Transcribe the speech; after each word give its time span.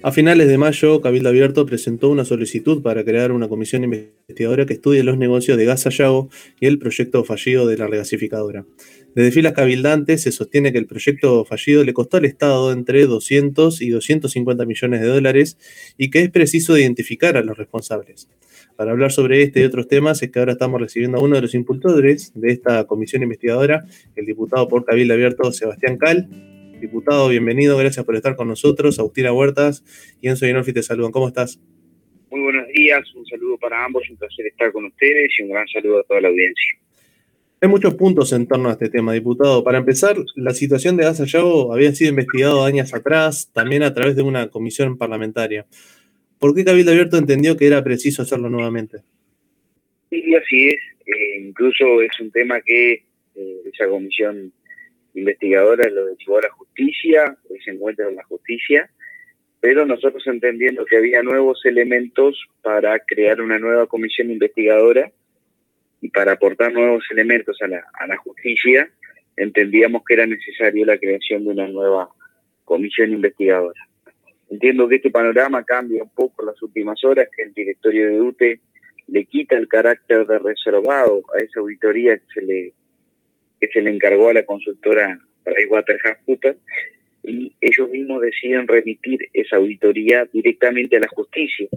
A 0.00 0.12
finales 0.12 0.46
de 0.46 0.58
mayo, 0.58 1.00
Cabildo 1.00 1.28
Abierto 1.28 1.66
presentó 1.66 2.08
una 2.08 2.24
solicitud 2.24 2.82
para 2.82 3.04
crear 3.04 3.32
una 3.32 3.48
comisión 3.48 3.82
investigadora 3.82 4.64
que 4.64 4.74
estudie 4.74 5.02
los 5.02 5.18
negocios 5.18 5.58
de 5.58 5.64
Gas 5.64 5.82
Sayago 5.82 6.30
y 6.60 6.66
el 6.66 6.78
proyecto 6.78 7.24
fallido 7.24 7.66
de 7.66 7.76
la 7.76 7.88
regasificadora. 7.88 8.64
Desde 9.16 9.32
filas 9.32 9.54
cabildantes 9.54 10.22
se 10.22 10.30
sostiene 10.30 10.70
que 10.70 10.78
el 10.78 10.86
proyecto 10.86 11.44
fallido 11.44 11.82
le 11.82 11.94
costó 11.94 12.18
al 12.18 12.26
Estado 12.26 12.70
entre 12.70 13.06
200 13.06 13.82
y 13.82 13.88
250 13.88 14.64
millones 14.66 15.00
de 15.00 15.08
dólares 15.08 15.58
y 15.96 16.10
que 16.10 16.20
es 16.20 16.30
preciso 16.30 16.78
identificar 16.78 17.36
a 17.36 17.42
los 17.42 17.58
responsables. 17.58 18.28
Para 18.76 18.92
hablar 18.92 19.10
sobre 19.10 19.42
este 19.42 19.62
y 19.62 19.64
otros 19.64 19.88
temas 19.88 20.22
es 20.22 20.30
que 20.30 20.38
ahora 20.38 20.52
estamos 20.52 20.80
recibiendo 20.80 21.18
a 21.18 21.22
uno 21.22 21.34
de 21.34 21.42
los 21.42 21.54
impulsores 21.56 22.30
de 22.36 22.52
esta 22.52 22.84
comisión 22.84 23.24
investigadora, 23.24 23.84
el 24.14 24.26
diputado 24.26 24.68
por 24.68 24.84
Cabildo 24.84 25.14
Abierto 25.14 25.50
Sebastián 25.50 25.96
Cal, 25.96 26.57
Diputado, 26.80 27.28
bienvenido, 27.28 27.76
gracias 27.76 28.06
por 28.06 28.14
estar 28.14 28.36
con 28.36 28.46
nosotros. 28.46 28.98
Agustina 28.98 29.32
Huertas 29.32 29.82
y 30.20 30.28
Enzo 30.28 30.46
Inolfi 30.46 30.72
te 30.72 30.82
saludan. 30.82 31.10
¿Cómo 31.10 31.26
estás? 31.26 31.60
Muy 32.30 32.40
buenos 32.40 32.68
días, 32.68 33.02
un 33.14 33.26
saludo 33.26 33.58
para 33.58 33.84
ambos, 33.84 34.08
un 34.08 34.16
placer 34.16 34.46
estar 34.46 34.70
con 34.70 34.84
ustedes 34.84 35.30
y 35.38 35.42
un 35.42 35.50
gran 35.50 35.66
saludo 35.66 36.00
a 36.00 36.02
toda 36.04 36.20
la 36.20 36.28
audiencia. 36.28 36.78
Hay 37.60 37.68
muchos 37.68 37.94
puntos 37.94 38.32
en 38.32 38.46
torno 38.46 38.68
a 38.68 38.72
este 38.72 38.88
tema, 38.88 39.12
diputado. 39.12 39.64
Para 39.64 39.78
empezar, 39.78 40.16
la 40.36 40.52
situación 40.52 40.96
de 40.96 41.02
Gaza 41.02 41.24
Yago 41.24 41.74
había 41.74 41.92
sido 41.92 42.10
investigado 42.10 42.64
años 42.64 42.94
atrás, 42.94 43.50
también 43.52 43.82
a 43.82 43.92
través 43.92 44.14
de 44.14 44.22
una 44.22 44.48
comisión 44.48 44.96
parlamentaria. 44.96 45.66
¿Por 46.38 46.54
qué 46.54 46.64
Cabildo 46.64 46.92
Abierto 46.92 47.16
entendió 47.16 47.56
que 47.56 47.66
era 47.66 47.82
preciso 47.82 48.22
hacerlo 48.22 48.48
nuevamente? 48.48 48.98
Sí, 50.10 50.34
así 50.36 50.68
es. 50.68 50.80
Eh, 51.06 51.40
incluso 51.40 52.00
es 52.02 52.12
un 52.20 52.30
tema 52.30 52.60
que 52.60 52.92
eh, 53.34 53.62
esa 53.72 53.88
comisión 53.88 54.52
investigadora 55.14 55.88
lo 55.90 56.14
llevó 56.16 56.38
a 56.38 56.42
la 56.42 56.50
justicia, 56.50 57.36
hoy 57.48 57.60
se 57.62 57.70
encuentra 57.70 58.08
en 58.08 58.16
la 58.16 58.24
justicia, 58.24 58.90
pero 59.60 59.84
nosotros 59.84 60.24
entendiendo 60.26 60.84
que 60.84 60.96
había 60.96 61.22
nuevos 61.22 61.64
elementos 61.64 62.46
para 62.62 62.98
crear 63.00 63.40
una 63.40 63.58
nueva 63.58 63.86
comisión 63.86 64.30
investigadora 64.30 65.10
y 66.00 66.10
para 66.10 66.32
aportar 66.32 66.72
nuevos 66.72 67.04
elementos 67.10 67.60
a 67.62 67.66
la, 67.66 67.84
a 67.94 68.06
la 68.06 68.16
justicia, 68.18 68.88
entendíamos 69.36 70.02
que 70.06 70.14
era 70.14 70.26
necesario 70.26 70.86
la 70.86 70.98
creación 70.98 71.44
de 71.44 71.50
una 71.50 71.66
nueva 71.66 72.08
comisión 72.64 73.10
investigadora. 73.10 73.80
Entiendo 74.50 74.88
que 74.88 74.96
este 74.96 75.10
panorama 75.10 75.64
cambia 75.64 76.02
un 76.02 76.10
poco 76.10 76.44
las 76.44 76.60
últimas 76.62 77.02
horas, 77.04 77.28
que 77.36 77.42
el 77.42 77.52
directorio 77.52 78.08
de 78.08 78.20
UTE 78.20 78.60
le 79.08 79.24
quita 79.24 79.56
el 79.56 79.68
carácter 79.68 80.26
de 80.26 80.38
reservado 80.38 81.22
a 81.34 81.42
esa 81.42 81.60
auditoría 81.60 82.16
que 82.16 82.24
se 82.32 82.42
le 82.42 82.72
que 83.60 83.68
se 83.68 83.80
le 83.80 83.90
encargó 83.90 84.28
a 84.28 84.34
la 84.34 84.44
consultora 84.44 85.18
PricewaterhouseCoopers 85.44 86.58
y 87.24 87.52
ellos 87.60 87.90
mismos 87.90 88.22
deciden 88.22 88.66
remitir 88.66 89.28
esa 89.32 89.56
auditoría 89.56 90.26
directamente 90.32 90.96
a 90.96 91.00
la 91.00 91.08
justicia. 91.08 91.68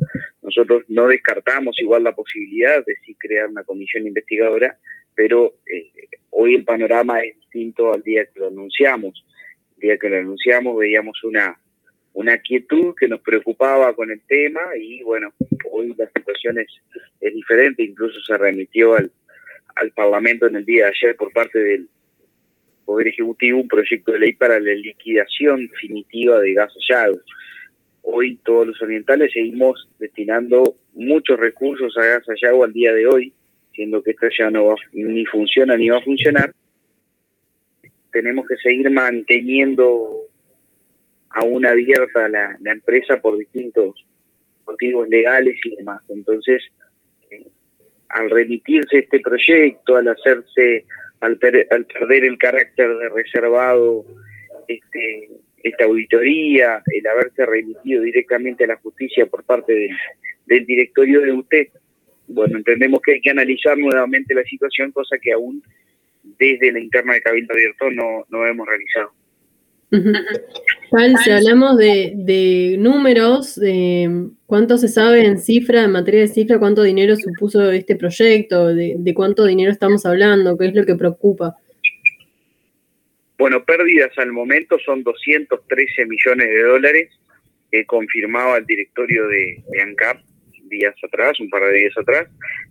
Nosotros 0.41 0.83
no 0.87 1.07
descartamos 1.07 1.79
igual 1.79 2.03
la 2.03 2.15
posibilidad 2.15 2.85
de 2.85 2.95
sí 3.05 3.15
crear 3.15 3.47
una 3.47 3.63
comisión 3.63 4.07
investigadora, 4.07 4.77
pero 5.15 5.55
eh, 5.65 5.91
hoy 6.29 6.55
el 6.55 6.63
panorama 6.63 7.21
es 7.21 7.35
distinto 7.35 7.93
al 7.93 8.01
día 8.01 8.25
que 8.25 8.39
lo 8.39 8.47
anunciamos. 8.47 9.25
El 9.75 9.81
día 9.81 9.97
que 9.97 10.09
lo 10.09 10.17
anunciamos 10.17 10.77
veíamos 10.77 11.23
una, 11.23 11.59
una 12.13 12.37
quietud 12.37 12.93
que 12.97 13.07
nos 13.07 13.21
preocupaba 13.21 13.93
con 13.93 14.11
el 14.11 14.21
tema 14.21 14.61
y 14.79 15.03
bueno, 15.03 15.33
hoy 15.69 15.93
la 15.97 16.07
situación 16.15 16.59
es, 16.59 16.67
es 17.19 17.33
diferente, 17.33 17.83
incluso 17.83 18.21
se 18.21 18.37
remitió 18.37 18.95
al, 18.95 19.11
al 19.75 19.91
Parlamento 19.91 20.47
en 20.47 20.55
el 20.55 20.65
día 20.65 20.85
de 20.85 20.91
ayer 20.91 21.15
por 21.15 21.31
parte 21.31 21.59
del 21.59 21.89
Poder 22.85 23.07
Ejecutivo 23.07 23.59
un 23.59 23.67
proyecto 23.67 24.11
de 24.11 24.19
ley 24.19 24.33
para 24.33 24.59
la 24.59 24.73
liquidación 24.73 25.67
definitiva 25.67 26.39
de 26.39 26.53
gas 26.53 26.73
hallado. 26.73 27.21
Hoy 28.01 28.37
todos 28.43 28.67
los 28.67 28.81
orientales 28.81 29.31
seguimos 29.31 29.87
destinando 29.99 30.75
muchos 30.93 31.39
recursos 31.39 31.95
a 31.97 32.05
gas 32.05 32.23
hallado 32.25 32.63
al 32.63 32.73
día 32.73 32.93
de 32.93 33.07
hoy, 33.07 33.33
siendo 33.73 34.01
que 34.01 34.11
esto 34.11 34.27
ya 34.37 34.49
no 34.49 34.65
va, 34.65 34.75
ni 34.93 35.25
funciona 35.25 35.77
ni 35.77 35.89
va 35.89 35.99
a 35.99 36.03
funcionar. 36.03 36.53
Tenemos 38.11 38.47
que 38.47 38.57
seguir 38.57 38.89
manteniendo 38.89 40.27
aún 41.29 41.65
abierta 41.65 42.27
la, 42.27 42.57
la 42.59 42.71
empresa 42.73 43.21
por 43.21 43.37
distintos 43.37 44.05
motivos 44.65 45.07
legales 45.07 45.55
y 45.63 45.75
demás. 45.75 46.01
Entonces, 46.09 46.61
al 48.13 48.29
remitirse 48.29 48.99
este 48.99 49.19
proyecto, 49.19 49.95
al 49.95 50.07
hacerse, 50.07 50.85
al, 51.19 51.37
perder 51.37 52.25
el 52.25 52.37
carácter 52.37 52.97
de 52.97 53.09
reservado 53.09 54.05
este, 54.67 55.29
esta 55.63 55.85
auditoría, 55.85 56.81
el 56.85 57.07
haberse 57.07 57.45
remitido 57.45 58.03
directamente 58.03 58.63
a 58.63 58.67
la 58.67 58.77
justicia 58.77 59.25
por 59.25 59.43
parte 59.43 59.73
del, 60.45 60.65
directorio 60.65 61.21
de 61.21 61.31
UTE, 61.31 61.71
bueno, 62.27 62.57
entendemos 62.57 63.01
que 63.01 63.13
hay 63.13 63.21
que 63.21 63.29
analizar 63.29 63.77
nuevamente 63.77 64.33
la 64.33 64.43
situación, 64.43 64.91
cosa 64.91 65.17
que 65.21 65.33
aún 65.33 65.63
desde 66.23 66.71
la 66.71 66.79
interna 66.79 67.13
de 67.13 67.21
Cabildo 67.21 67.53
Abierto 67.53 67.89
no, 67.91 68.25
no 68.29 68.45
hemos 68.45 68.67
realizado 68.67 69.13
si 69.91 71.31
hablamos 71.31 71.77
de, 71.77 72.75
números, 72.79 73.55
de 73.55 74.29
cuánto 74.45 74.77
se 74.77 74.87
sabe 74.87 75.25
en 75.25 75.37
cifra, 75.39 75.83
en 75.83 75.91
materia 75.91 76.21
de 76.21 76.27
cifra, 76.29 76.59
cuánto 76.59 76.83
dinero 76.83 77.15
supuso 77.17 77.71
este 77.71 77.97
proyecto, 77.97 78.73
de, 78.73 79.13
cuánto 79.13 79.45
dinero 79.45 79.71
estamos 79.71 80.05
hablando, 80.05 80.57
qué 80.57 80.67
es 80.67 80.75
lo 80.75 80.85
que 80.85 80.95
preocupa. 80.95 81.57
Bueno, 83.37 83.65
pérdidas 83.65 84.17
al 84.17 84.31
momento 84.31 84.77
son 84.85 85.03
213 85.03 86.05
millones 86.05 86.47
de 86.47 86.63
dólares, 86.63 87.09
que 87.69 87.85
confirmaba 87.85 88.57
el 88.57 88.65
directorio 88.65 89.27
de, 89.27 89.63
ANCAP 89.81 90.21
días 90.69 90.95
atrás, 91.03 91.37
un 91.41 91.49
par 91.49 91.63
de 91.63 91.79
días 91.79 91.97
atrás, 91.97 92.29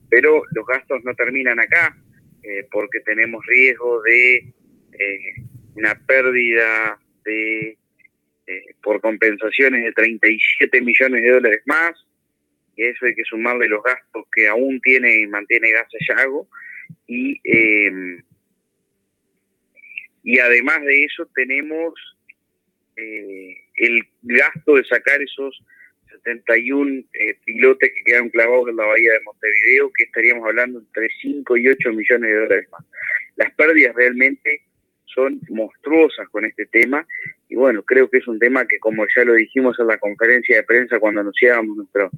pero 0.09 0.43
los 0.53 0.67
gastos 0.67 1.05
no 1.05 1.15
terminan 1.15 1.61
acá, 1.61 1.95
eh, 2.43 2.67
porque 2.71 3.01
tenemos 3.01 3.45
riesgo 3.47 4.01
de 4.03 4.37
eh, 4.37 5.35
una 5.75 5.95
pérdida 6.07 6.99
de 7.25 7.77
eh, 8.47 8.75
por 8.83 9.01
compensaciones 9.01 9.85
de 9.85 9.93
37 9.93 10.81
millones 10.81 11.23
de 11.23 11.31
dólares 11.31 11.63
más, 11.67 11.93
y 12.77 12.85
eso 12.85 13.07
hay 13.07 13.15
que 13.15 13.25
sumarle 13.25 13.69
los 13.69 13.83
gastos 13.83 14.25
que 14.33 14.49
aún 14.49 14.81
tiene 14.81 15.21
y 15.21 15.27
mantiene 15.27 15.71
Gas 15.71 15.89
Yago, 16.09 16.49
y, 17.07 17.41
em, 17.45 18.23
y 20.25 20.39
además 20.39 20.83
de 20.83 21.05
eso 21.05 21.29
tenemos 21.35 21.95
eh, 22.97 23.57
el 23.77 24.03
gasto 24.23 24.75
de 24.75 24.85
sacar 24.85 25.23
esos 25.23 25.63
71 26.25 27.05
eh, 27.15 27.37
pilotes 27.45 27.91
que 27.95 28.05
quedan 28.05 28.29
clavados 28.31 28.69
en 28.69 28.77
la 28.77 28.87
bahía 28.87 29.13
de 29.13 29.21
Montevideo, 29.21 29.93
que 29.93 30.05
estaríamos 30.05 30.47
hablando 30.47 30.81
entre 30.81 31.09
5 31.23 31.57
y 31.57 31.69
8 31.69 31.93
millones 31.93 32.31
de 32.31 32.37
dólares 32.37 32.69
más. 32.73 32.85
Las 33.37 33.53
pérdidas 33.55 33.95
realmente 33.95 34.63
son 35.15 35.41
monstruosas 35.49 36.29
con 36.31 36.45
este 36.45 36.67
tema 36.67 37.07
y 37.49 37.57
bueno, 37.57 37.83
creo 37.83 38.09
que 38.09 38.19
es 38.19 38.29
un 38.29 38.39
tema 38.39 38.67
que 38.67 38.79
como 38.79 39.05
ya 39.15 39.25
lo 39.25 39.35
dijimos 39.35 39.79
en 39.79 39.87
la 39.87 39.99
conferencia 39.99 40.57
de 40.57 40.63
prensa 40.63 40.99
cuando 40.99 41.21
anunciábamos 41.21 41.77
nuestra 41.77 42.11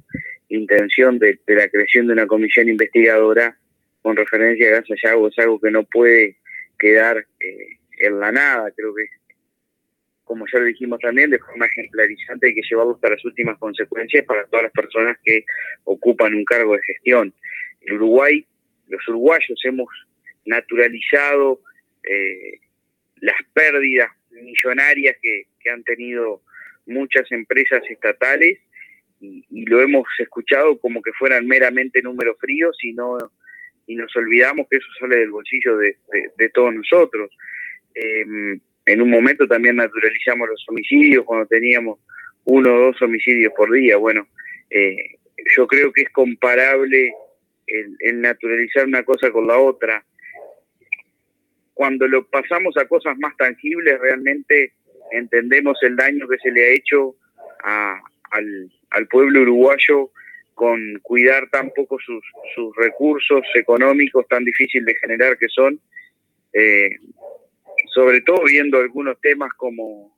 intención 0.49 1.19
de, 1.19 1.39
la 1.47 1.67
creación 1.69 2.07
de 2.07 2.13
una 2.13 2.27
comisión 2.27 2.69
investigadora 2.69 3.57
con 4.01 4.15
referencia 4.15 4.67
a 4.67 4.71
Gas 4.71 4.91
Ayago 4.91 5.27
es 5.27 5.39
algo 5.39 5.59
que 5.59 5.71
no 5.71 5.83
puede 5.83 6.37
quedar 6.77 7.25
eh, 7.39 7.77
en 7.99 8.19
la 8.19 8.31
nada, 8.31 8.71
creo 8.75 8.93
que 8.93 9.05
como 10.23 10.45
ya 10.51 10.59
lo 10.59 10.65
dijimos 10.65 10.99
también, 10.99 11.29
de 11.29 11.39
forma 11.39 11.65
ejemplarizante 11.65 12.47
hay 12.47 12.55
que 12.55 12.61
llevarlo 12.67 12.95
hasta 12.95 13.09
las 13.09 13.23
últimas 13.25 13.57
consecuencias 13.57 14.25
para 14.25 14.45
todas 14.45 14.63
las 14.63 14.71
personas 14.71 15.17
que 15.23 15.45
ocupan 15.83 16.33
un 16.33 16.45
cargo 16.45 16.73
de 16.73 16.81
gestión. 16.81 17.33
El 17.81 17.93
Uruguay, 17.95 18.45
los 18.87 19.07
uruguayos 19.09 19.59
hemos 19.65 19.89
naturalizado 20.45 21.59
eh, 22.03 22.59
las 23.23 23.37
pérdidas 23.53 24.11
millonarias 24.31 25.15
que, 25.21 25.45
han 25.71 25.83
tenido 25.83 26.41
muchas 26.85 27.31
empresas 27.31 27.81
estatales 27.89 28.59
y, 29.21 29.65
lo 29.65 29.81
hemos 29.81 30.05
escuchado 30.19 30.77
como 30.77 31.01
que 31.01 31.13
fueran 31.13 31.47
meramente 31.47 32.01
números 32.01 32.35
fríos 32.37 32.77
y 32.83 32.91
no 32.91 33.17
y 33.87 33.95
nos 33.95 34.13
olvidamos 34.17 34.67
que 34.69 34.77
eso 34.77 34.87
sale 34.99 35.17
del 35.17 35.31
bolsillo 35.31 35.77
de, 35.77 36.49
todos 36.53 36.73
nosotros. 36.73 37.31
Em, 37.95 38.59
en 38.85 39.01
un 39.01 39.09
momento 39.09 39.47
también 39.47 39.77
naturalizamos 39.77 40.49
los 40.49 40.65
homicidios 40.67 41.23
cuando 41.23 41.45
teníamos 41.45 41.99
uno 42.43 42.73
o 42.73 42.79
dos 42.87 43.01
homicidios 43.01 43.53
por 43.55 43.71
día. 43.71 43.95
Bueno, 43.95 44.27
eh, 44.69 45.15
yo 45.55 45.65
creo 45.67 45.93
que 45.93 46.03
es 46.03 46.09
comparable 46.09 47.13
el 47.67 48.21
naturalizar 48.21 48.85
una 48.85 49.03
cosa 49.03 49.31
con 49.31 49.47
la 49.47 49.57
otra 49.57 50.03
cuando 51.73 52.07
lo 52.07 52.25
pasamos 52.27 52.77
a 52.77 52.87
cosas 52.87 53.17
más 53.17 53.35
tangibles, 53.37 53.99
realmente 53.99 54.73
entendemos 55.11 55.77
el 55.81 55.95
daño 55.95 56.27
que 56.27 56.37
se 56.37 56.51
le 56.51 56.65
ha 56.65 56.73
hecho 56.73 57.15
al, 57.63 59.07
pueblo 59.09 59.41
uruguayo 59.41 60.11
con 60.53 60.99
cuidar 61.01 61.49
tan 61.49 61.71
poco 61.71 61.97
sus, 61.99 62.23
recursos 62.77 63.41
económicos 63.55 64.27
tan 64.27 64.45
difíciles 64.45 64.85
de 64.85 64.95
generar 64.95 65.37
que 65.37 65.47
son, 65.49 65.79
eh, 66.53 66.89
sobre 67.93 68.21
todo 68.21 68.43
viendo 68.45 68.79
algunos 68.79 69.19
temas 69.21 69.51
como, 69.55 70.15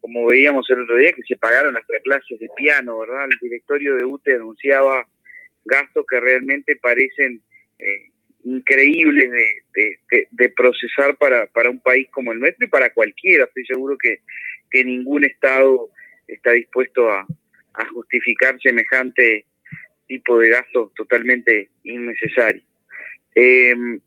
como 0.00 0.26
veíamos 0.26 0.68
el 0.70 0.82
otro 0.82 0.96
día, 0.96 1.12
que 1.12 1.22
se 1.22 1.36
pagaron 1.36 1.74
las 1.74 1.84
clases 2.02 2.38
de 2.38 2.48
piano, 2.56 2.98
¿verdad? 2.98 3.26
El 3.30 3.38
directorio 3.40 3.96
de 3.96 4.04
UTE 4.04 4.34
anunciaba 4.34 5.06
gastos 5.64 6.04
que 6.08 6.20
realmente 6.20 6.76
parecen 6.76 7.42
eh, 7.78 8.10
increíbles 8.44 9.30
de, 9.72 10.48
procesar 10.50 11.16
para, 11.16 11.70
un 11.70 11.80
país 11.80 12.08
como 12.10 12.32
el 12.32 12.40
nuestro 12.40 12.66
y 12.66 12.68
para 12.68 12.90
cualquiera. 12.90 13.44
Estoy 13.44 13.66
seguro 13.66 13.96
que, 13.98 14.20
ningún 14.84 15.24
Estado 15.24 15.88
está 16.26 16.52
dispuesto 16.52 17.10
a, 17.10 17.26
justificar 17.92 18.56
semejante 18.60 19.46
tipo 20.06 20.38
de 20.38 20.50
gastos 20.50 20.94
totalmente 20.94 21.70
innecesario. 21.82 22.62
Em, 23.34 23.98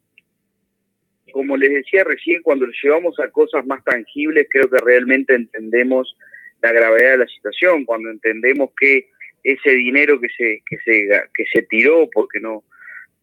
como 1.33 1.57
les 1.57 1.73
decía 1.73 2.05
recién, 2.05 2.41
cuando 2.43 2.65
llevamos 2.81 3.19
a 3.19 3.29
cosas 3.29 3.65
más 3.65 3.83
tangibles, 3.83 4.47
creo 4.49 4.69
que 4.69 4.77
realmente 4.77 5.35
entendemos 5.35 6.15
la 6.61 6.71
gravedad 6.71 7.11
de 7.11 7.17
la 7.17 7.27
situación, 7.27 7.83
cuando 7.83 8.09
entendemos 8.09 8.69
que 8.79 9.09
ese 9.43 9.71
dinero 9.71 10.19
que 10.21 11.45
se 11.51 11.61
tiró, 11.63 12.09
porque 12.13 12.39
no, 12.39 12.63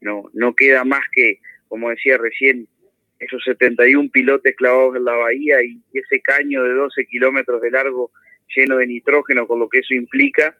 no, 0.04 0.30
no 0.32 0.54
queda 0.54 0.84
más 0.84 1.02
que, 1.12 1.40
como 1.68 1.90
decía 1.90 2.16
recién, 2.18 2.68
esos 3.18 3.42
71 3.44 4.10
pilotes 4.12 4.54
clavados 4.54 4.96
en 4.96 5.04
la 5.04 5.14
bahía 5.14 5.62
y 5.62 5.80
ese 5.92 6.20
caño 6.20 6.62
de 6.62 6.74
12 6.74 7.06
kilómetros 7.06 7.60
de 7.62 7.70
largo 7.70 8.10
lleno 8.54 8.76
de 8.76 8.86
nitrógeno, 8.86 9.46
con 9.46 9.58
lo 9.58 9.68
que 9.68 9.78
eso 9.78 9.94
implica, 9.94 10.56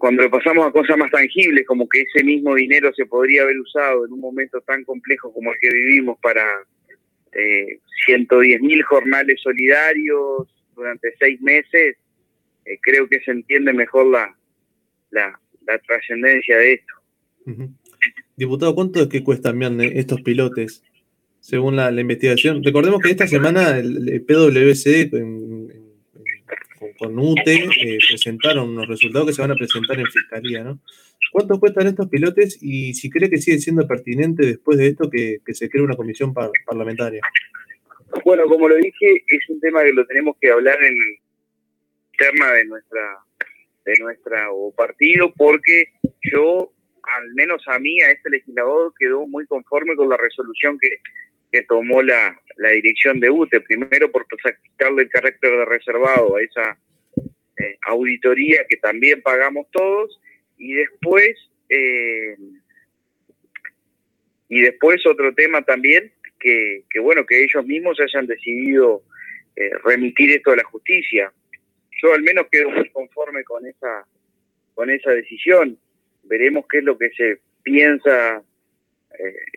cuando 0.00 0.30
pasamos 0.30 0.66
a 0.66 0.72
cosas 0.72 0.96
más 0.96 1.10
tangibles, 1.10 1.66
como 1.66 1.86
que 1.86 2.00
ese 2.00 2.24
mismo 2.24 2.54
dinero 2.54 2.90
se 2.94 3.04
podría 3.04 3.42
haber 3.42 3.58
usado 3.60 4.06
en 4.06 4.12
un 4.12 4.20
momento 4.20 4.60
tan 4.62 4.82
complejo 4.84 5.30
como 5.32 5.52
el 5.52 5.58
que 5.60 5.68
vivimos 5.68 6.18
para 6.20 6.42
eh, 7.32 7.80
110 8.06 8.62
mil 8.62 8.82
jornales 8.82 9.40
solidarios 9.42 10.48
durante 10.74 11.14
seis 11.18 11.38
meses, 11.42 11.98
eh, 12.64 12.78
creo 12.80 13.08
que 13.08 13.20
se 13.20 13.30
entiende 13.30 13.74
mejor 13.74 14.06
la, 14.06 14.34
la, 15.10 15.38
trascendencia 15.86 16.56
de 16.56 16.72
esto. 16.72 16.94
Diputado, 18.40 18.74
¿cuánto 18.74 19.02
es 19.02 19.08
que 19.08 19.22
cuestan 19.22 19.60
estos 19.82 20.22
pilotes? 20.22 20.82
Según 21.40 21.76
la, 21.76 21.90
investigación. 21.90 22.64
Recordemos 22.64 23.02
que 23.02 23.10
esta 23.10 23.26
semana 23.26 23.76
el, 23.76 24.24
PwC 24.26 25.10
con 26.98 27.18
UTE 27.18 27.54
eh, 27.54 27.98
presentaron 28.08 28.70
unos 28.70 28.88
resultados 28.88 29.26
que 29.26 29.34
se 29.34 29.42
van 29.42 29.50
a 29.50 29.56
presentar 29.56 30.00
en 30.00 30.06
Fiscalía, 30.06 30.64
¿no? 30.64 30.80
¿Cuánto 31.30 31.60
cuestan 31.60 31.88
estos 31.88 32.08
pilotes 32.08 32.56
y 32.62 32.94
si 32.94 33.10
cree 33.10 33.28
que 33.28 33.36
sigue 33.36 33.58
siendo 33.58 33.86
pertinente 33.86 34.46
después 34.46 34.78
de 34.78 34.86
esto 34.86 35.10
que, 35.10 35.40
se 35.48 35.68
cree 35.68 35.84
una 35.84 35.96
comisión 35.96 36.32
parlamentaria? 36.32 37.20
Bueno, 38.24 38.46
como 38.46 38.70
lo 38.70 38.76
dije, 38.76 39.22
es 39.26 39.50
un 39.50 39.60
tema 39.60 39.84
que 39.84 39.92
lo 39.92 40.06
tenemos 40.06 40.34
que 40.40 40.50
hablar 40.50 40.82
en 40.82 40.96
interna 42.14 42.52
de 42.54 42.64
nuestra 42.64 43.02
de 43.84 43.94
nuestra 44.00 44.48
partido 44.74 45.30
porque 45.36 45.88
yo, 46.32 46.72
al 47.02 47.34
menos 47.34 47.62
a 47.66 47.78
mí, 47.78 48.00
a 48.00 48.10
este 48.10 48.30
legislador, 48.30 48.92
quedó 48.98 49.26
muy 49.26 49.46
conforme 49.46 49.96
con 49.96 50.08
la 50.08 50.16
resolución 50.16 50.78
que, 50.78 50.98
que 51.52 51.62
tomó 51.62 52.02
la, 52.02 52.40
la 52.56 52.70
dirección 52.70 53.20
de 53.20 53.30
UTE, 53.30 53.60
primero 53.60 54.10
por 54.10 54.26
quitarle 54.62 55.02
el 55.02 55.08
carácter 55.08 55.50
de 55.50 55.64
reservado 55.64 56.36
a 56.36 56.42
esa 56.42 56.78
eh, 57.56 57.76
auditoría 57.82 58.64
que 58.68 58.76
también 58.76 59.22
pagamos 59.22 59.66
todos, 59.70 60.20
y 60.58 60.74
después, 60.74 61.36
eh, 61.68 62.36
y 64.48 64.60
después 64.60 65.04
otro 65.06 65.34
tema 65.34 65.62
también, 65.62 66.12
que, 66.38 66.84
que, 66.90 67.00
bueno, 67.00 67.26
que 67.26 67.44
ellos 67.44 67.64
mismos 67.66 67.98
hayan 68.00 68.26
decidido 68.26 69.02
eh, 69.56 69.70
remitir 69.84 70.30
esto 70.30 70.52
a 70.52 70.56
la 70.56 70.64
justicia. 70.64 71.32
Yo 72.02 72.14
al 72.14 72.22
menos 72.22 72.46
quedo 72.50 72.70
muy 72.70 72.88
conforme 72.90 73.44
con 73.44 73.66
esa, 73.66 74.06
con 74.74 74.88
esa 74.88 75.10
decisión. 75.10 75.78
Veremos 76.30 76.64
qué 76.70 76.78
es 76.78 76.84
lo 76.84 76.96
que 76.96 77.10
se 77.10 77.40
piensa 77.62 78.42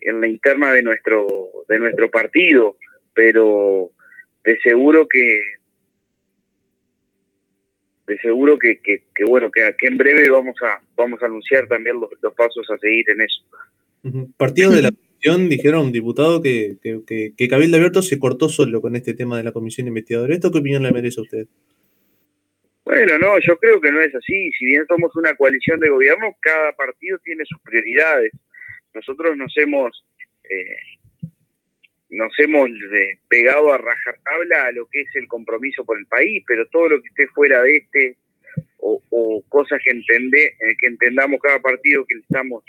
en 0.02 0.20
la 0.20 0.28
interna 0.28 0.74
de 0.74 0.82
nuestro, 0.82 1.50
de 1.70 1.80
nuestro 1.80 2.12
partido 2.12 2.76
pero 3.14 3.92
de 4.44 4.60
seguro 4.60 5.08
que 5.08 5.42
de 8.08 8.18
seguro 8.20 8.60
que, 8.60 8.80
que, 8.80 9.02
bueno 9.26 9.50
que, 9.50 9.74
que, 9.80 9.88
en 9.88 9.98
breve 9.98 10.30
vamos 10.30 10.56
a 10.62 10.82
vamos 10.96 11.22
a 11.22 11.26
anunciar 11.26 11.68
también 11.68 12.00
los, 12.00 12.10
pasos 12.34 12.70
a 12.70 12.78
seguir 12.78 13.06
en 13.10 13.22
eso. 13.22 13.44
Partidos 14.36 14.76
de 14.76 14.82
la 14.82 14.92
comisión 14.92 15.48
dijeron 15.48 15.92
diputado 15.94 16.42
que, 16.42 16.76
que, 16.82 17.34
que, 17.38 17.48
Cabildo 17.48 17.78
Abierto 17.78 18.02
se 18.02 18.20
cortó 18.20 18.50
solo 18.50 18.82
con 18.82 18.98
este 18.98 19.14
tema 19.14 19.38
de 19.38 19.44
la 19.44 19.54
comisión 19.54 19.88
investigadora 19.88 20.34
esto 20.34 20.52
qué 20.52 20.58
opinión 20.58 20.84
le 20.84 20.92
merece 20.92 21.22
a 21.22 21.24
usted 21.24 21.48
bueno 22.86 23.18
no 23.18 23.40
yo 23.40 23.58
creo 23.58 23.80
que 23.82 23.92
no 23.92 24.02
es 24.02 24.14
así. 24.16 24.52
Si 24.58 24.66
bien 24.66 24.86
somos 24.88 25.16
una 25.16 25.36
coalición 25.36 25.80
de 25.80 25.90
gobierno 25.90 26.36
cada 26.42 26.72
partido 26.74 27.18
tiene 27.20 27.44
sus 27.46 27.62
prioridades. 27.62 28.32
Nosotros 28.94 29.36
nos 29.38 29.56
hemos 29.58 30.06
eh, 30.50 30.76
nos 32.10 32.32
hemos 32.38 32.70
pegado 33.28 33.74
a 33.74 33.78
rajatabla 33.78 34.66
a 34.68 34.72
lo 34.72 34.86
que 34.88 35.02
es 35.02 35.16
el 35.16 35.28
compromiso 35.28 35.84
por 35.84 35.98
el 35.98 36.06
país, 36.06 36.44
pero 36.48 36.68
todo 36.68 36.90
lo 36.90 37.02
que 37.02 37.08
esté 37.08 37.28
fuera 37.30 37.64
de 37.64 37.78
este 37.78 38.18
o, 38.78 39.44
cosas 39.50 39.80
que, 39.84 39.92
entende, 39.92 40.56
eh, 40.60 40.76
que 40.78 40.88
entendamos 40.88 41.40
cada 41.42 41.60
partido 41.60 42.06
que 42.06 42.16
estamos 42.16 42.64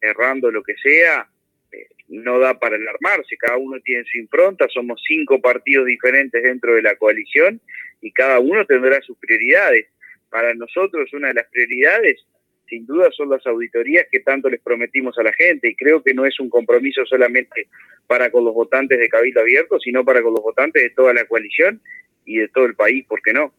errando, 0.00 0.50
lo 0.50 0.62
que 0.62 0.74
sea, 0.76 1.28
eh, 1.72 1.86
no 2.08 2.38
da 2.38 2.58
para 2.58 2.76
alarmarse, 2.76 3.36
cada 3.36 3.58
uno 3.58 3.78
tiene 3.80 4.04
su 4.04 4.18
impronta, 4.18 4.66
somos 4.68 5.02
cinco 5.06 5.40
partidos 5.40 5.86
diferentes 5.86 6.42
dentro 6.42 6.74
de 6.74 6.82
la 6.82 6.96
coalición 6.96 7.60
y 8.00 8.12
cada 8.12 8.38
uno 8.40 8.64
tendrá 8.66 9.00
sus 9.02 9.16
prioridades. 9.18 9.86
Para 10.30 10.54
nosotros 10.54 11.12
una 11.12 11.28
de 11.28 11.34
las 11.34 11.46
prioridades 11.48 12.24
sin 12.68 12.86
duda 12.86 13.08
son 13.16 13.30
las 13.30 13.46
auditorías 13.46 14.06
que 14.10 14.20
tanto 14.20 14.48
les 14.50 14.60
prometimos 14.60 15.18
a 15.18 15.22
la 15.22 15.32
gente 15.32 15.70
y 15.70 15.76
creo 15.76 16.02
que 16.02 16.14
no 16.14 16.26
es 16.26 16.38
un 16.38 16.50
compromiso 16.50 17.04
solamente 17.06 17.68
para 18.06 18.30
con 18.30 18.44
los 18.44 18.54
votantes 18.54 18.98
de 18.98 19.08
Cabildo 19.08 19.40
Abierto, 19.40 19.78
sino 19.80 20.04
para 20.04 20.22
con 20.22 20.34
los 20.34 20.42
votantes 20.42 20.82
de 20.82 20.90
toda 20.90 21.14
la 21.14 21.24
coalición 21.24 21.80
y 22.24 22.36
de 22.36 22.48
todo 22.48 22.66
el 22.66 22.74
país, 22.74 23.06
¿por 23.06 23.22
qué 23.22 23.32
no? 23.32 23.52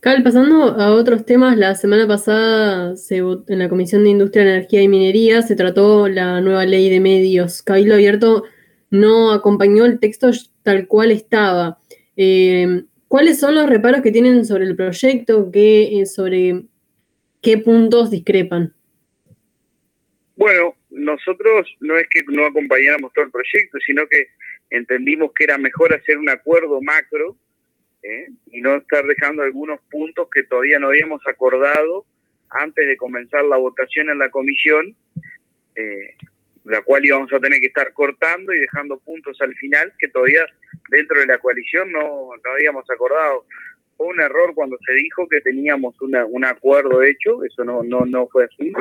Cal, 0.00 0.22
pasando 0.22 0.64
a 0.64 0.94
otros 0.94 1.26
temas, 1.26 1.58
la 1.58 1.74
semana 1.74 2.06
pasada 2.06 2.96
se, 2.96 3.18
en 3.18 3.58
la 3.58 3.68
Comisión 3.68 4.04
de 4.04 4.10
Industria, 4.10 4.42
Energía 4.42 4.82
y 4.82 4.88
Minería 4.88 5.42
se 5.42 5.56
trató 5.56 6.06
la 6.08 6.40
nueva 6.40 6.64
ley 6.64 6.88
de 6.90 7.00
medios. 7.00 7.62
Cabildo 7.62 7.94
Abierto 7.94 8.44
no 8.90 9.32
acompañó 9.32 9.84
el 9.84 9.98
texto 9.98 10.30
tal 10.62 10.86
cual 10.86 11.10
estaba. 11.10 11.78
Eh, 12.16 12.84
¿Cuáles 13.08 13.40
son 13.40 13.56
los 13.56 13.68
reparos 13.68 14.02
que 14.02 14.12
tienen 14.12 14.44
sobre 14.44 14.64
el 14.64 14.76
proyecto? 14.76 15.50
¿Qué, 15.50 16.00
eh, 16.00 16.06
sobre 16.06 16.62
qué 17.42 17.58
puntos 17.58 18.10
discrepan? 18.10 18.72
Bueno, 20.36 20.74
nosotros 20.90 21.68
no 21.80 21.96
es 21.98 22.06
que 22.08 22.22
no 22.28 22.46
acompañáramos 22.46 23.12
todo 23.12 23.24
el 23.24 23.30
proyecto, 23.30 23.78
sino 23.84 24.06
que 24.06 24.28
entendimos 24.70 25.32
que 25.34 25.44
era 25.44 25.58
mejor 25.58 25.92
hacer 25.92 26.18
un 26.18 26.28
acuerdo 26.28 26.80
macro 26.80 27.36
¿eh? 28.02 28.28
y 28.50 28.60
no 28.60 28.76
estar 28.76 29.04
dejando 29.04 29.42
algunos 29.42 29.80
puntos 29.90 30.28
que 30.32 30.44
todavía 30.44 30.78
no 30.78 30.88
habíamos 30.88 31.20
acordado 31.26 32.06
antes 32.50 32.86
de 32.86 32.96
comenzar 32.96 33.44
la 33.44 33.56
votación 33.56 34.10
en 34.10 34.18
la 34.18 34.30
comisión, 34.30 34.96
eh, 35.76 36.14
la 36.70 36.82
cual 36.82 37.04
íbamos 37.04 37.32
a 37.32 37.40
tener 37.40 37.60
que 37.60 37.66
estar 37.66 37.92
cortando 37.92 38.52
y 38.52 38.60
dejando 38.60 38.98
puntos 38.98 39.40
al 39.40 39.54
final 39.54 39.92
que 39.98 40.08
todavía 40.08 40.44
dentro 40.88 41.20
de 41.20 41.26
la 41.26 41.38
coalición 41.38 41.92
no, 41.92 42.30
no 42.44 42.52
habíamos 42.52 42.88
acordado. 42.90 43.46
Fue 43.96 44.06
un 44.06 44.20
error 44.20 44.54
cuando 44.54 44.78
se 44.86 44.94
dijo 44.94 45.28
que 45.28 45.40
teníamos 45.40 46.00
una, 46.00 46.24
un 46.24 46.44
acuerdo 46.44 47.02
hecho, 47.02 47.44
eso 47.44 47.64
no, 47.64 47.82
no, 47.82 48.06
no 48.06 48.26
fue 48.28 48.44
así 48.44 48.72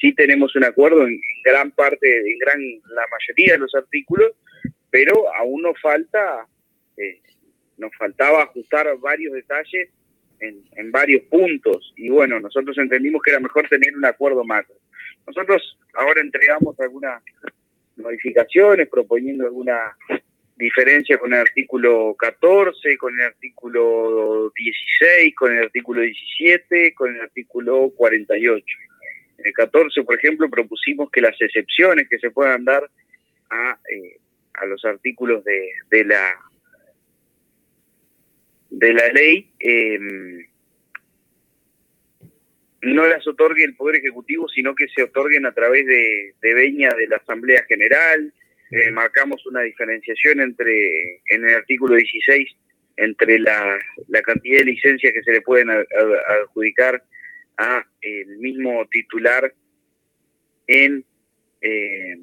sí 0.00 0.12
tenemos 0.14 0.54
un 0.56 0.64
acuerdo 0.64 1.06
en 1.06 1.20
gran 1.44 1.70
parte, 1.72 2.30
en 2.30 2.38
gran 2.38 2.60
la 2.94 3.04
mayoría 3.10 3.54
de 3.54 3.58
los 3.58 3.74
artículos, 3.74 4.32
pero 4.90 5.14
aún 5.34 5.62
nos 5.62 5.80
falta, 5.80 6.46
eh, 6.96 7.20
nos 7.76 7.90
faltaba 7.96 8.42
ajustar 8.42 8.86
varios 8.98 9.34
detalles 9.34 9.90
en, 10.40 10.62
en, 10.76 10.92
varios 10.92 11.22
puntos 11.24 11.92
y 11.96 12.08
bueno, 12.10 12.38
nosotros 12.38 12.78
entendimos 12.78 13.20
que 13.22 13.32
era 13.32 13.40
mejor 13.40 13.68
tener 13.68 13.96
un 13.96 14.04
acuerdo 14.04 14.44
macro. 14.44 14.74
Nosotros 15.28 15.78
ahora 15.92 16.22
entregamos 16.22 16.78
algunas 16.80 17.22
modificaciones, 17.96 18.88
proponiendo 18.88 19.44
alguna 19.44 19.94
diferencia 20.56 21.18
con 21.18 21.34
el 21.34 21.40
artículo 21.40 22.16
14, 22.18 22.96
con 22.96 23.14
el 23.18 23.26
artículo 23.26 24.50
16, 24.56 25.34
con 25.34 25.52
el 25.52 25.64
artículo 25.64 26.00
17, 26.00 26.94
con 26.94 27.14
el 27.14 27.20
artículo 27.20 27.90
48. 27.94 28.64
En 29.36 29.46
el 29.46 29.52
14, 29.52 30.02
por 30.02 30.16
ejemplo, 30.16 30.48
propusimos 30.48 31.10
que 31.10 31.20
las 31.20 31.38
excepciones 31.40 32.08
que 32.08 32.18
se 32.18 32.30
puedan 32.30 32.64
dar 32.64 32.88
a, 33.50 33.78
eh, 33.92 34.18
los 34.66 34.82
artículos 34.86 35.44
de, 35.44 35.68
de, 35.90 36.04
la 36.06 36.34
de 38.70 38.92
la 38.94 39.08
ley 39.12 39.52
em, 39.60 40.47
no 42.82 43.06
las 43.06 43.26
otorgue 43.26 43.64
el 43.64 43.74
Poder 43.74 43.96
Ejecutivo, 43.96 44.48
sino 44.48 44.74
que 44.74 44.86
se 44.88 45.02
otorguen 45.02 45.46
a 45.46 45.52
través 45.52 45.86
de, 45.86 46.34
de 46.40 46.54
veña 46.54 46.90
de 46.90 47.08
la 47.08 47.16
Asamblea 47.16 47.64
General. 47.68 48.32
Eh, 48.70 48.90
marcamos 48.90 49.44
una 49.46 49.62
diferenciación 49.62 50.40
entre, 50.40 51.16
en 51.30 51.48
el 51.48 51.54
artículo 51.54 51.96
16, 51.96 52.48
entre 52.98 53.38
la, 53.38 53.78
cantidad 54.22 54.58
de 54.58 54.64
licencias 54.64 55.12
que 55.12 55.22
se 55.22 55.32
le 55.32 55.40
pueden 55.40 55.70
adjudicar 55.70 57.02
a 57.56 57.84
el 58.02 58.38
mismo 58.38 58.86
titular 58.90 59.52
en 60.66 61.04
eh, 61.62 62.18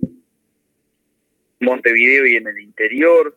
Montevideo 1.59 2.27
y 2.27 2.35
en 2.35 2.47
el 2.47 2.59
interior. 2.59 3.35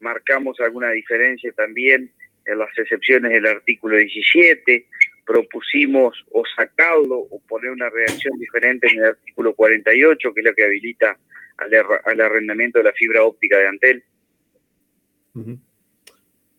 Marcamos 0.00 0.58
alguna 0.60 0.90
diferencia 0.90 1.52
también 1.52 2.10
en 2.46 2.58
las 2.58 2.70
excepciones 2.78 3.32
del 3.32 3.46
artículo 3.46 3.96
17. 3.96 4.86
Propusimos 5.26 6.24
o 6.30 6.44
sacarlo 6.56 7.18
o 7.18 7.40
poner 7.48 7.70
una 7.72 7.90
reacción 7.90 8.38
diferente 8.38 8.88
en 8.90 8.98
el 8.98 9.04
artículo 9.06 9.54
48, 9.54 10.32
que 10.32 10.40
es 10.40 10.46
lo 10.46 10.54
que 10.54 10.64
habilita 10.64 11.18
al, 11.58 12.20
arrendamiento 12.20 12.78
de 12.78 12.84
la 12.84 12.92
fibra 12.92 13.24
óptica 13.24 13.58
de 13.58 13.66
Antel. 13.66 14.04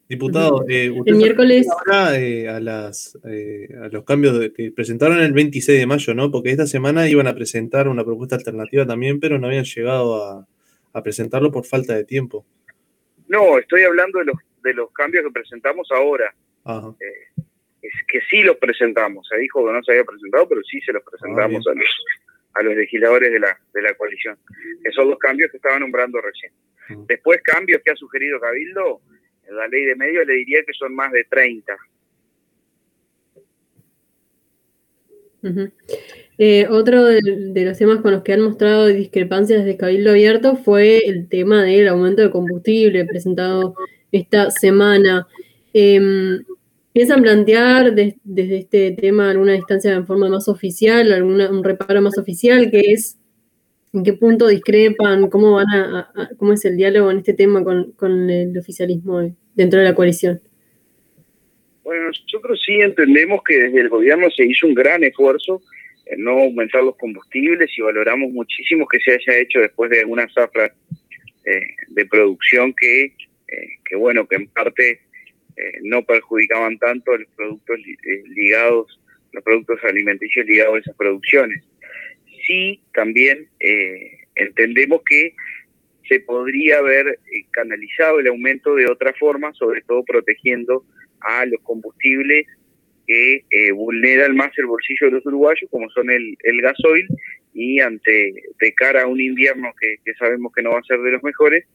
Diputado, 0.10 0.64
eh, 0.70 0.94
el 1.06 1.16
miércoles 1.16 1.68
eh, 2.14 2.48
a, 2.48 2.62
las, 2.62 3.18
eh, 3.26 3.68
a 3.82 3.90
los 3.90 4.06
cambios 4.06 4.52
que 4.56 4.72
presentaron 4.72 5.20
el 5.20 5.34
26 5.34 5.80
de 5.80 5.86
mayo, 5.86 6.14
¿no? 6.14 6.32
Porque 6.32 6.52
esta 6.52 6.66
semana 6.66 7.10
iban 7.10 7.28
a 7.28 7.36
presentar 7.36 7.90
una 7.90 8.06
propuesta 8.06 8.38
alternativa 8.38 8.86
también, 8.86 9.20
pero 9.20 9.38
no 9.38 9.48
habían 9.48 9.66
llegado 9.66 10.24
a, 10.24 10.48
presentarlo 11.04 11.52
por 11.52 11.64
falta 11.64 11.94
de 11.94 12.04
tiempo. 12.06 12.44
No, 13.28 13.60
estoy 13.60 13.84
hablando 13.84 14.18
de 14.18 14.26
los, 14.26 14.36
de 14.64 14.74
los 14.74 14.92
cambios 14.92 15.26
que 15.26 15.32
presentamos 15.32 15.88
ahora. 15.92 16.34
Es 17.81 17.93
que 18.07 18.22
sí 18.29 18.41
los 18.41 18.57
presentamos. 18.57 19.27
Se 19.27 19.38
dijo 19.38 19.65
que 19.65 19.74
no 19.74 19.84
se 19.84 19.91
había 19.91 20.03
presentado, 20.03 20.48
pero 20.50 20.62
sí 20.63 20.79
se 20.81 20.93
los 20.93 21.03
presentamos 21.03 21.65
ah, 21.67 21.72
a, 21.72 21.75
los, 21.75 22.05
a 22.55 22.63
los 22.63 22.75
legisladores 22.75 23.31
de 23.31 23.39
la, 23.39 23.57
de 23.74 23.81
la 23.81 23.93
coalición. 23.93 24.38
Esos 24.84 24.96
son 24.96 25.10
los 25.10 25.19
cambios 25.19 25.51
que 25.51 25.57
estaba 25.57 25.79
nombrando 25.79 26.19
recién. 26.22 26.51
Después, 27.07 27.41
cambios 27.43 27.81
que 27.84 27.91
ha 27.91 27.96
sugerido 27.96 28.39
Cabildo 28.39 29.01
la 29.51 29.67
ley 29.67 29.86
de 29.86 29.96
medios 29.96 30.25
le 30.25 30.34
diría 30.36 30.60
que 30.65 30.74
son 30.74 30.93
más 30.96 31.12
de 31.12 31.24
30. 31.24 31.75
Eh, 36.38 36.67
otro 36.69 37.05
de, 37.05 37.22
los 37.63 37.77
temas 37.77 38.01
con 38.01 38.12
los 38.12 38.24
que 38.24 38.34
han 38.34 38.41
mostrado 38.41 38.88
discrepancias 38.88 39.63
de 39.63 39.77
Cabildo 39.77 40.12
Abierto 40.12 40.57
fue 40.57 40.98
el 41.07 41.29
tema 41.29 41.63
del 41.63 41.88
aumento 41.88 42.22
de 42.22 42.31
combustible 42.31 43.05
presentado 43.05 43.75
esta 44.12 44.51
semana. 44.51 45.27
Em, 45.74 46.43
¿Piensan 46.98 47.22
plantear 47.22 47.94
desde 47.94 48.58
este 48.58 48.89
tema 48.89 49.30
alguna 49.30 49.54
distancia 49.54 49.94
en 49.94 50.08
forma 50.08 50.30
más 50.30 50.48
oficial, 50.48 51.12
alguna, 51.12 51.48
un 51.48 51.63
reparo 51.63 52.01
más 52.01 52.18
oficial, 52.18 52.72
que 52.72 52.80
es 52.80 53.20
¿En 53.94 54.04
qué 54.04 54.13
punto 54.13 54.48
discrepan? 54.48 55.30
¿Cómo 55.30 55.54
van 55.54 55.70
a, 55.70 56.12
cómo 56.38 56.54
es 56.54 56.66
el 56.66 56.75
diálogo 56.75 57.12
en 57.12 57.20
este 57.20 57.36
tema 57.36 57.63
con, 57.63 58.30
el 58.32 58.58
oficialismo 58.58 59.32
dentro 59.54 59.80
de 59.80 59.86
la 59.86 59.94
coalición? 59.94 60.42
Bueno, 61.84 62.08
nosotros 62.08 62.60
sí 62.66 62.82
entendemos 62.82 63.42
que 63.48 63.60
desde 63.60 63.82
el 63.82 63.89
gobierno 63.89 64.27
se 64.32 64.46
hizo 64.46 64.66
un 64.66 64.74
gran 64.74 65.04
esfuerzo 65.04 65.62
en 66.08 66.24
no 66.24 66.32
aumentar 66.32 66.82
los 66.82 66.98
combustibles 66.98 67.70
y 67.77 67.82
valoramos 67.84 68.32
muchísimo 68.32 68.88
que 68.88 69.00
se 69.01 69.12
haya 69.12 69.39
hecho 69.39 69.60
después 69.60 69.92
de 69.92 70.00
algunas 70.00 70.34
zafras 70.34 70.72
eh, 71.46 71.62
de 71.89 72.06
producción 72.08 72.74
que, 72.74 73.04
eh, 73.04 73.13
que, 73.86 73.96
bueno, 73.96 74.27
que 74.27 74.38
en 74.38 74.48
parte 74.48 75.01
eh, 75.58 75.80
no 75.84 76.04
perjudicaban 76.04 76.78
tanto 76.78 77.18
los 77.18 77.28
productos 77.36 77.80
ligados, 78.36 79.00
los 79.34 79.44
productos 79.44 79.80
alimenticios 79.84 80.46
ligados 80.46 80.76
a 80.76 80.80
esas 80.80 80.96
producciones 80.96 81.64
sí 82.48 82.82
también 82.94 83.48
eh, 83.60 84.20
entendemos 84.36 85.02
que 85.08 85.36
se 86.08 86.22
podría 86.22 86.80
haber 86.80 87.08
eh, 87.08 87.44
canalizado 87.52 88.20
el 88.20 88.28
aumento 88.28 88.76
de 88.76 88.90
otra 88.90 89.14
forma, 89.20 89.54
sobre 89.54 89.82
todo 89.82 90.04
protegiendo 90.04 90.86
a 91.20 91.46
los 91.46 91.62
combustibles 91.62 92.48
que 93.06 93.44
eh, 93.50 93.72
vulneran 93.72 94.36
más 94.36 94.52
el 94.58 94.66
bolsillo 94.66 95.08
de 95.08 95.12
los 95.12 95.26
uruguayos, 95.26 95.70
como 95.70 95.90
son 95.90 96.10
el, 96.10 96.38
el 96.44 96.62
gasoil, 96.62 97.08
y 97.54 97.80
ante 97.80 98.34
de 98.60 98.74
cara 98.74 99.04
a 99.04 99.08
un 99.08 99.20
invierno 99.20 99.74
que, 99.80 99.96
que, 100.06 100.14
sabemos 100.16 100.52
que 100.54 100.62
no 100.62 100.72
va 100.72 100.80
a 100.80 100.84
ser 100.84 101.00
de 101.00 101.12
los 101.12 101.24
mejores, 101.24 101.66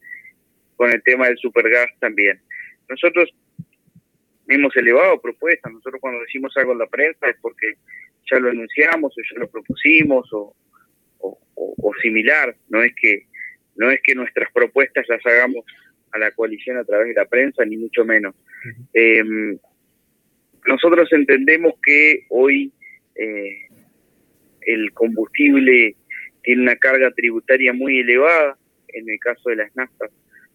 con 0.77 0.91
el 0.91 1.03
tema 1.03 1.29
del 1.29 1.39
supergas 1.39 1.89
también. 2.01 2.41
Nosotros 2.89 3.31
hemos 4.49 4.77
elevado 4.77 5.21
propuestas, 5.21 5.73
nosotros 5.73 6.01
cuando 6.01 6.21
decimos 6.21 6.53
algo 6.57 6.73
en 6.73 6.79
la 6.79 6.87
prensa 6.87 7.29
es 7.29 7.37
porque 7.41 7.75
ya 8.31 8.39
lo 8.39 8.51
anunciamos 8.51 9.13
o 9.17 9.21
ya 9.23 9.41
lo 9.41 9.51
propusimos 9.51 10.29
o, 10.33 10.55
o, 11.19 11.95
similar, 12.01 12.57
no 12.69 12.83
es 12.83 12.93
que 13.01 13.27
no 13.77 13.91
es 13.91 14.01
que 14.03 14.15
nuestras 14.15 14.53
propuestas 14.53 15.07
las 15.09 15.25
hagamos 15.25 15.65
a 16.11 16.19
la 16.19 16.31
coalición 16.33 16.77
a 16.77 16.85
través 16.85 17.09
de 17.09 17.15
la 17.15 17.25
prensa, 17.27 17.65
ni 17.65 17.77
mucho 17.77 18.05
menos. 18.05 18.35
Em, 18.93 19.59
nosotros 20.67 21.11
entendemos 21.13 21.75
que 21.83 22.27
hoy 22.29 22.73
eh, 23.15 23.69
el 24.63 24.93
combustible 24.93 25.97
tiene 26.43 26.63
una 26.63 26.77
carga 26.77 27.11
tributaria 27.13 27.73
muy 27.73 28.01
elevada, 28.01 28.59
en 28.89 29.09
el 29.09 29.19
caso 29.19 29.51
de 29.51 29.57
las 29.57 29.75
naftas 29.75 30.11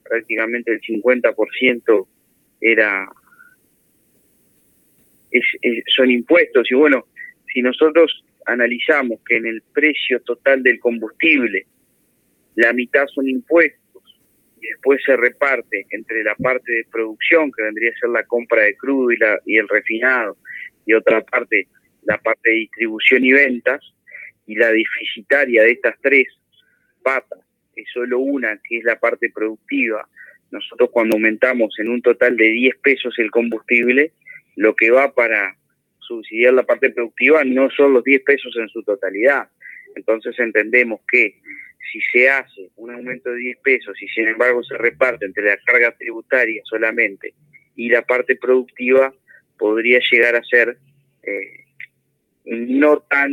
prácticamente 0.08 0.72
el 0.72 0.82
50% 0.82 2.08
era 2.62 3.08
son 5.96 6.12
impuestos 6.12 6.70
y 6.72 6.76
bueno, 6.76 7.06
si 7.54 7.62
nosotros 7.62 8.24
analizamos 8.46 9.20
que 9.28 9.38
en 9.38 9.46
el 9.46 9.62
precio 9.74 10.22
total 10.22 10.64
del 10.64 10.80
combustible 10.80 11.66
la 12.56 12.74
mitad 12.74 13.06
son 13.08 13.30
impuestos 13.30 13.82
y 14.60 14.68
después 14.68 15.00
se 15.06 15.16
reparte 15.16 15.86
entre 15.92 16.24
la 16.24 16.36
parte 16.36 16.72
de 16.72 16.86
producción, 16.92 17.52
que 17.52 17.64
vendría 17.64 17.92
a 17.92 18.00
ser 18.00 18.10
la 18.10 18.24
compra 18.24 18.64
de 18.64 18.76
crudo 18.76 19.12
y, 19.12 19.18
la, 19.18 19.40
y 19.46 19.58
el 19.58 19.68
refinado, 19.68 20.38
y 20.86 20.94
otra 20.94 21.22
parte, 21.22 21.68
la 22.04 22.18
parte 22.18 22.50
de 22.50 22.56
distribución 22.56 23.24
y 23.24 23.34
ventas, 23.34 23.82
y 24.48 24.56
la 24.56 24.72
deficitaria 24.72 25.64
de 25.64 25.72
estas 25.72 25.96
tres 26.02 26.28
patas 27.04 27.40
es 27.76 27.86
solo 27.94 28.20
una, 28.20 28.60
que 28.68 28.78
es 28.78 28.84
la 28.84 28.98
parte 29.00 29.30
productiva. 29.30 30.08
Nosotros 30.50 30.90
cuando 30.92 31.16
aumentamos 31.16 31.76
en 31.80 31.90
un 31.90 32.02
total 32.02 32.38
de 32.38 32.46
10 32.46 32.78
pesos 32.78 33.14
el 33.20 33.30
combustible, 33.30 34.14
lo 34.58 34.76
que 34.76 34.90
va 34.90 35.14
para 35.14 35.56
subsidiar 36.00 36.54
la 36.54 36.64
parte 36.64 36.90
productiva 36.90 37.44
no 37.44 37.70
son 37.70 37.94
los 37.94 38.04
10 38.04 38.24
pesos 38.24 38.56
en 38.58 38.68
su 38.70 38.84
totalidad. 38.84 39.48
Entonces 39.96 40.38
entendemos 40.40 41.02
que 41.10 41.36
si 41.92 42.02
se 42.02 42.30
hace 42.30 42.70
un 42.76 42.92
aumento 42.92 43.30
de 43.30 43.38
10 43.38 43.58
pesos 43.60 44.02
y 44.02 44.08
sin 44.10 44.28
embargo 44.28 44.64
se 44.64 44.76
reparte 44.78 45.26
entre 45.26 45.46
la 45.46 45.58
carga 45.58 45.96
tributaria 45.96 46.62
solamente 46.66 47.34
y 47.76 47.90
la 47.90 48.02
parte 48.02 48.36
productiva, 48.36 49.14
podría 49.60 50.00
llegar 50.12 50.36
a 50.36 50.44
ser 50.44 50.78
eh, 51.22 51.66
no 52.46 53.00
tan, 53.02 53.32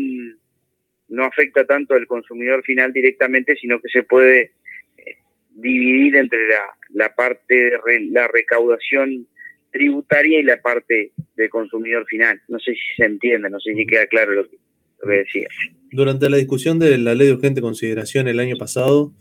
no 1.09 1.25
afecta 1.25 1.65
tanto 1.65 1.95
al 1.95 2.07
consumidor 2.07 2.63
final 2.65 2.93
directamente, 2.93 3.57
sino 3.57 3.81
que 3.81 3.89
se 3.89 4.03
puede 4.03 4.53
eh, 4.99 5.17
dividir 5.53 6.17
entre 6.17 6.47
la, 6.49 6.63
la 6.91 7.15
parte 7.15 7.55
de 7.55 8.01
la 8.11 8.29
recaudación 8.29 9.27
tributaria 9.75 10.39
y 10.39 10.45
la 10.45 10.63
parte 10.63 11.11
del 11.37 11.51
consumidor 11.51 12.07
final. 12.07 12.41
No 12.47 12.61
sé 12.61 12.73
si 12.75 12.97
se 12.97 13.05
entiende, 13.05 13.51
no 13.51 13.59
sé 13.59 13.75
si 13.75 13.85
queda 13.85 14.07
claro 14.07 14.33
lo 14.33 14.49
que, 14.49 14.57
decía. 15.05 15.49
Durante 15.91 16.31
la 16.31 16.37
discusión 16.37 16.79
de 16.79 16.97
la 16.97 17.15
ley 17.15 17.27
de 17.27 17.35
urgente 17.35 17.61
consideración 17.61 18.29
el 18.29 18.39
año 18.39 18.57
pasado, 18.57 19.13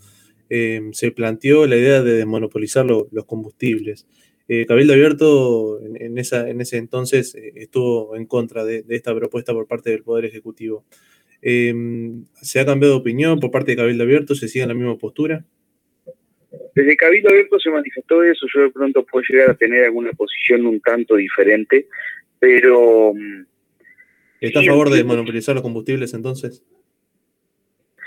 eh, 0.50 0.80
se 0.92 1.12
planteó 1.12 1.66
la 1.66 1.76
idea 1.76 2.04
de 2.04 2.14
desmonopolizar 2.14 2.86
los 2.86 3.26
combustibles. 3.26 4.08
Eh, 4.48 4.66
Cabildo 4.68 4.94
Abierto 4.94 5.82
en, 5.82 6.18
esa, 6.18 6.48
en 6.48 6.62
ese 6.62 6.78
entonces 6.78 7.34
eh, 7.34 7.54
estuvo 7.56 8.16
en 8.16 8.28
contra 8.28 8.64
de, 8.64 8.86
esta 8.90 9.16
propuesta 9.16 9.54
por 9.54 9.68
parte 9.68 9.90
del 9.90 10.04
Poder 10.04 10.26
Ejecutivo. 10.26 10.86
¿Se 11.42 12.60
ha 12.60 12.66
cambiado 12.66 12.94
de 12.94 13.00
opinión 13.02 13.40
por 13.40 13.52
parte 13.52 13.72
de 13.72 13.78
Cabildo 13.78 14.04
Abierto? 14.04 14.36
¿Se 14.36 14.48
sigue 14.48 14.64
en 14.64 14.70
la 14.70 14.76
misma 14.76 14.98
postura? 14.98 15.46
Desde 16.76 16.98
Cabildo 16.98 17.30
Abierto 17.30 17.60
se 17.60 17.70
manifestó 17.70 18.24
eso, 18.24 18.48
yo 18.54 18.62
de 18.62 18.70
pronto 18.72 19.06
puedo 19.06 19.24
llegar 19.30 19.52
a 19.52 19.56
tener 19.56 19.84
alguna 19.84 20.12
posición 20.14 20.66
un 20.66 20.80
tanto 20.82 21.16
diferente, 21.16 21.88
pero... 22.40 23.14
Mm, 23.14 23.46
¿Está 24.42 24.60
a 24.60 24.64
favor 24.64 24.90
de 24.90 25.04
monopolizar 25.04 25.56
los 25.56 25.62
combustibles 25.62 26.14
entonces? 26.14 26.64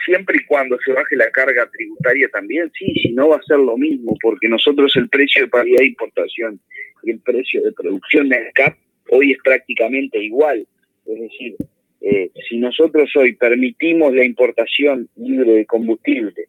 Siempre 0.04 0.38
y 0.40 0.44
cuando 0.46 0.76
se 0.84 0.92
baje 0.92 1.16
la 1.16 1.30
carga 1.30 1.68
tributaria 1.70 2.28
también, 2.28 2.70
sí, 2.78 2.92
si 3.02 3.12
no 3.12 3.28
va 3.28 3.36
a 3.36 3.42
ser 3.42 3.58
lo 3.58 3.76
mismo, 3.76 4.16
porque 4.20 4.48
nosotros 4.48 4.94
el 4.96 5.08
precio 5.08 5.42
de 5.42 5.48
paridad 5.48 5.78
de 5.78 5.86
importación 5.86 6.60
y 7.02 7.12
el 7.12 7.20
precio 7.20 7.62
de 7.62 7.72
producción 7.72 8.28
de 8.28 8.50
CAP 8.54 8.76
hoy 9.10 9.32
es 9.32 9.38
prácticamente 9.42 10.18
igual. 10.22 10.66
Es 11.06 11.20
decir, 11.20 11.56
eh, 12.00 12.30
si 12.48 12.58
nosotros 12.58 13.10
hoy 13.16 13.34
permitimos 13.34 14.14
la 14.14 14.24
importación 14.24 15.08
libre 15.16 15.52
de 15.52 15.66
combustible 15.66 16.48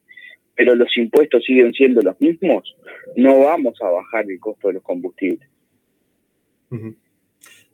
pero 0.58 0.76
los 0.76 0.96
impuestos 0.98 1.44
siguen 1.46 1.72
siendo 1.72 2.02
los 2.02 2.20
mismos, 2.20 2.76
no 3.16 3.40
vamos 3.42 3.80
a 3.82 3.90
bajar 3.90 4.26
el 4.30 4.40
costo 4.40 4.68
de 4.70 4.74
los 4.76 4.84
combustibles. 4.84 5.48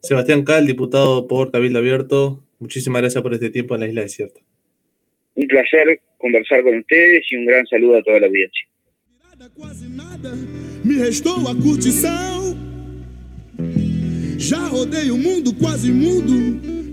Sebastián 0.01 0.43
Cal, 0.43 0.67
diputado 0.67 1.27
por 1.27 1.51
Cabildo 1.51 1.79
Abierto, 1.79 2.43
muchísimas 2.59 3.01
gracias 3.01 3.23
por 3.23 3.33
este 3.33 3.49
tiempo 3.49 3.73
en 3.73 3.81
la 3.81 3.87
Isla 3.87 4.01
Desierta. 4.01 4.41
Un 5.35 5.47
placer 5.47 6.01
conversar 6.17 6.61
con 6.61 6.77
ustedes 6.77 7.25
y 7.31 7.37
un 7.37 7.45
gran 7.45 7.65
saludo 7.65 7.97
a 7.97 8.03
toda 8.03 8.19
la 8.19 8.27
audiencia. 8.27 8.67
Já 14.37 14.67
rodei 14.67 15.09
o 15.09 15.17
mundo 15.17 15.53
quase 15.53 15.89
mudo. 15.89 16.33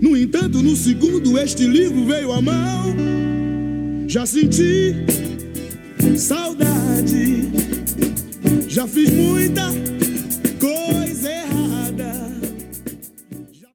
No 0.01 0.15
entanto, 0.15 0.63
no 0.63 0.73
segundo, 0.73 1.37
este 1.37 1.67
livro 1.67 2.05
veio 2.05 2.31
à 2.31 2.41
mão. 2.41 2.95
Já 4.07 4.25
senti 4.25 4.95
saudade. 6.17 7.49
Já 8.67 8.87
fiz 8.87 9.09
muita 9.11 9.67
coisa. 10.59 11.00